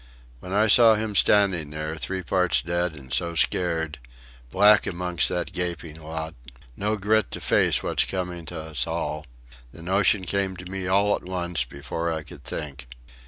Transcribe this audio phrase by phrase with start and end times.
[0.39, 3.99] "When I saw him standing there, three parts dead and so scared
[4.49, 6.33] black amongst that gaping lot
[6.75, 9.27] no grit to face what's coming to us all
[9.71, 12.87] the notion came to me all at once, before I could think.